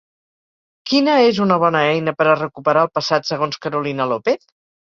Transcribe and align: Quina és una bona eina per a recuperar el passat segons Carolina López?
Quina 0.91 1.17
és 1.25 1.41
una 1.45 1.59
bona 1.65 1.83
eina 1.91 2.15
per 2.23 2.27
a 2.31 2.35
recuperar 2.41 2.87
el 2.89 2.93
passat 2.99 3.31
segons 3.33 3.63
Carolina 3.69 4.13
López? 4.17 4.53